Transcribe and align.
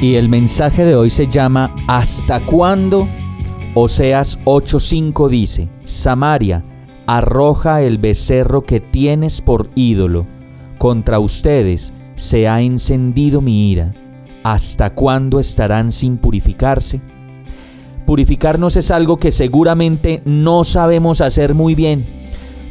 Y 0.00 0.16
el 0.16 0.28
mensaje 0.28 0.84
de 0.84 0.94
hoy 0.94 1.08
se 1.08 1.26
llama 1.26 1.74
¿Hasta 1.86 2.40
cuándo? 2.40 3.08
Oseas 3.74 4.38
8:5 4.44 5.28
dice, 5.30 5.70
Samaria, 5.84 6.64
arroja 7.06 7.80
el 7.80 7.96
becerro 7.96 8.64
que 8.64 8.80
tienes 8.80 9.40
por 9.40 9.70
ídolo. 9.74 10.26
Contra 10.76 11.18
ustedes 11.18 11.94
se 12.14 12.46
ha 12.46 12.60
encendido 12.60 13.40
mi 13.40 13.70
ira. 13.70 13.94
¿Hasta 14.42 14.90
cuándo 14.90 15.40
estarán 15.40 15.90
sin 15.90 16.18
purificarse? 16.18 17.00
Purificarnos 18.04 18.76
es 18.76 18.90
algo 18.90 19.16
que 19.16 19.30
seguramente 19.30 20.20
no 20.26 20.64
sabemos 20.64 21.22
hacer 21.22 21.54
muy 21.54 21.74
bien. 21.74 22.04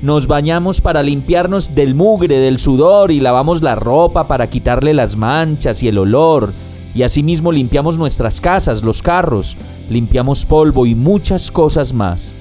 Nos 0.04 0.28
bañamos 0.28 0.80
para 0.80 1.02
limpiarnos 1.02 1.74
del 1.74 1.96
mugre, 1.96 2.38
del 2.38 2.60
sudor 2.60 3.10
y 3.10 3.20
lavamos 3.20 3.64
la 3.64 3.74
ropa 3.74 4.28
para 4.28 4.48
quitarle 4.48 4.94
las 4.94 5.18
manchas 5.18 5.82
y 5.82 5.88
el 5.88 5.98
olor. 5.98 6.54
Y 6.96 7.04
asimismo 7.04 7.52
limpiamos 7.52 7.98
nuestras 7.98 8.40
casas, 8.40 8.82
los 8.82 9.02
carros, 9.02 9.58
limpiamos 9.90 10.46
polvo 10.46 10.86
y 10.86 10.96
muchas 10.96 11.52
cosas 11.52 11.94
más 11.94 12.36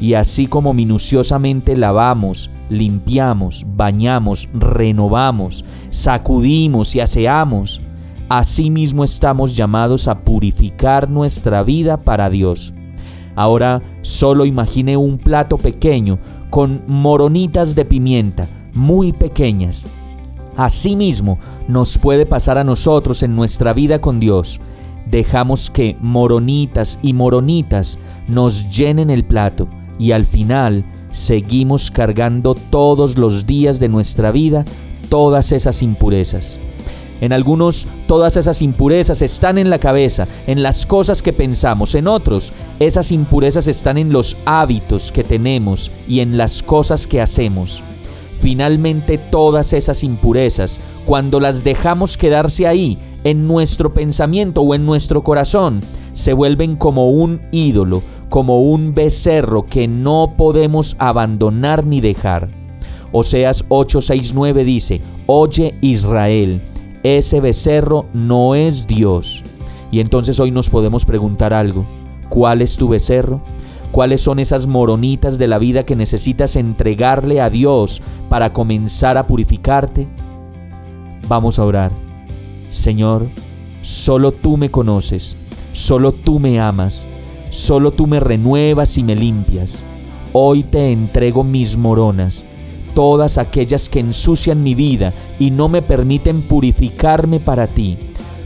y 0.00 0.14
así 0.14 0.46
como 0.46 0.72
minuciosamente 0.72 1.76
lavamos, 1.76 2.50
limpiamos, 2.70 3.66
bañamos, 3.76 4.48
renovamos, 4.54 5.64
sacudimos 5.90 6.94
y 6.94 7.00
aseamos, 7.00 7.82
asimismo 8.30 9.04
estamos 9.04 9.56
llamados 9.56 10.08
a 10.08 10.20
purificar 10.20 11.10
nuestra 11.10 11.62
vida 11.62 11.98
para 11.98 12.30
Dios. 12.30 12.72
Ahora 13.36 13.82
solo 14.00 14.46
imagine 14.46 14.96
un 14.96 15.18
plato 15.18 15.58
pequeño 15.58 16.18
con 16.48 16.82
moronitas 16.86 17.74
de 17.74 17.84
pimienta, 17.84 18.48
muy 18.74 19.12
pequeñas. 19.12 19.86
Asimismo 20.60 21.38
nos 21.68 21.96
puede 21.96 22.26
pasar 22.26 22.58
a 22.58 22.64
nosotros 22.64 23.22
en 23.22 23.34
nuestra 23.34 23.72
vida 23.72 24.02
con 24.02 24.20
Dios. 24.20 24.60
Dejamos 25.10 25.70
que 25.70 25.96
moronitas 26.02 26.98
y 27.00 27.14
moronitas 27.14 27.98
nos 28.28 28.68
llenen 28.68 29.08
el 29.08 29.24
plato 29.24 29.68
y 29.98 30.12
al 30.12 30.26
final 30.26 30.84
seguimos 31.08 31.90
cargando 31.90 32.54
todos 32.54 33.16
los 33.16 33.46
días 33.46 33.80
de 33.80 33.88
nuestra 33.88 34.32
vida 34.32 34.66
todas 35.08 35.52
esas 35.52 35.82
impurezas. 35.82 36.58
En 37.22 37.32
algunos 37.32 37.86
todas 38.06 38.36
esas 38.36 38.60
impurezas 38.60 39.22
están 39.22 39.56
en 39.56 39.70
la 39.70 39.78
cabeza, 39.78 40.28
en 40.46 40.62
las 40.62 40.84
cosas 40.84 41.22
que 41.22 41.32
pensamos. 41.32 41.94
En 41.94 42.06
otros 42.06 42.52
esas 42.78 43.12
impurezas 43.12 43.66
están 43.66 43.96
en 43.96 44.12
los 44.12 44.36
hábitos 44.44 45.10
que 45.10 45.24
tenemos 45.24 45.90
y 46.06 46.20
en 46.20 46.36
las 46.36 46.62
cosas 46.62 47.06
que 47.06 47.22
hacemos. 47.22 47.82
Finalmente 48.40 49.18
todas 49.18 49.72
esas 49.72 50.02
impurezas, 50.02 50.80
cuando 51.04 51.40
las 51.40 51.62
dejamos 51.62 52.16
quedarse 52.16 52.66
ahí, 52.66 52.98
en 53.24 53.46
nuestro 53.46 53.92
pensamiento 53.92 54.62
o 54.62 54.74
en 54.74 54.86
nuestro 54.86 55.22
corazón, 55.22 55.80
se 56.14 56.32
vuelven 56.32 56.76
como 56.76 57.10
un 57.10 57.40
ídolo, 57.52 58.02
como 58.30 58.62
un 58.62 58.94
becerro 58.94 59.66
que 59.66 59.88
no 59.88 60.34
podemos 60.36 60.96
abandonar 60.98 61.84
ni 61.84 62.00
dejar. 62.00 62.48
Oseas 63.12 63.66
8:69 63.68 64.64
dice, 64.64 65.00
Oye 65.26 65.74
Israel, 65.80 66.62
ese 67.02 67.40
becerro 67.40 68.06
no 68.14 68.54
es 68.54 68.86
Dios. 68.86 69.42
Y 69.92 70.00
entonces 70.00 70.38
hoy 70.40 70.50
nos 70.50 70.70
podemos 70.70 71.04
preguntar 71.04 71.52
algo, 71.52 71.84
¿cuál 72.28 72.62
es 72.62 72.76
tu 72.76 72.88
becerro? 72.88 73.42
¿Cuáles 73.90 74.20
son 74.20 74.38
esas 74.38 74.68
moronitas 74.68 75.38
de 75.38 75.48
la 75.48 75.58
vida 75.58 75.84
que 75.84 75.96
necesitas 75.96 76.54
entregarle 76.54 77.40
a 77.40 77.50
Dios 77.50 78.00
para 78.30 78.48
comenzar 78.48 79.18
a 79.18 79.26
purificarte? 79.26 80.08
Vamos 81.28 81.58
a 81.58 81.66
orar. 81.66 81.92
Señor, 82.70 83.28
solo 83.82 84.32
tú 84.32 84.56
me 84.56 84.70
conoces, 84.70 85.36
solo 85.74 86.12
tú 86.12 86.38
me 86.38 86.58
amas 86.58 87.06
Solo 87.50 87.90
tú 87.90 88.06
me 88.06 88.20
renuevas 88.20 88.96
y 88.96 89.02
me 89.02 89.16
limpias. 89.16 89.82
Hoy 90.32 90.62
te 90.62 90.92
entrego 90.92 91.42
mis 91.42 91.76
moronas, 91.76 92.44
todas 92.94 93.38
aquellas 93.38 93.88
que 93.88 93.98
ensucian 93.98 94.62
mi 94.62 94.76
vida 94.76 95.12
y 95.40 95.50
no 95.50 95.68
me 95.68 95.82
permiten 95.82 96.42
purificarme 96.42 97.40
para 97.40 97.66
ti. 97.66 97.98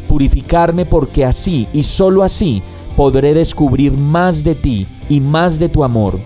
Purificarme 0.09 0.87
porque 0.87 1.27
así 1.27 1.69
y 1.75 1.83
solo 1.83 2.23
así 2.23 2.63
podré 2.97 3.35
descubrir 3.35 3.93
más 3.93 4.43
de 4.43 4.55
ti 4.55 4.87
y 5.11 5.21
más 5.21 5.59
de 5.59 5.69
tu 5.69 5.85
amor. 5.85 6.19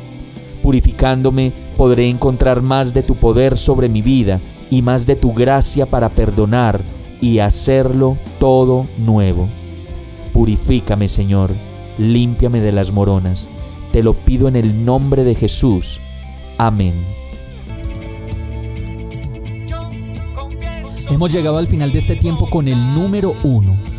Purificándome 0.62 1.52
podré 1.78 2.10
encontrar 2.10 2.60
más 2.60 2.92
de 2.92 3.02
tu 3.02 3.14
poder 3.14 3.56
sobre 3.56 3.88
mi 3.88 4.02
vida 4.02 4.38
y 4.70 4.82
más 4.82 5.06
de 5.06 5.16
tu 5.16 5.32
gracia 5.32 5.86
para 5.86 6.10
perdonar 6.10 6.78
y 7.22 7.38
hacerlo 7.38 8.18
todo 8.38 8.84
nuevo. 8.98 9.48
Purifícame, 10.34 11.08
Señor 11.08 11.50
límpiame 11.98 12.60
de 12.60 12.72
las 12.72 12.92
moronas. 12.92 13.50
Te 13.92 14.02
lo 14.02 14.14
pido 14.14 14.48
en 14.48 14.56
el 14.56 14.84
nombre 14.84 15.24
de 15.24 15.34
Jesús. 15.34 16.00
Amén. 16.56 16.94
Hemos 21.10 21.32
llegado 21.32 21.58
al 21.58 21.66
final 21.66 21.90
de 21.92 21.98
este 21.98 22.16
tiempo 22.16 22.46
con 22.46 22.68
el 22.68 22.78
número 22.94 23.34
uno. 23.42 23.76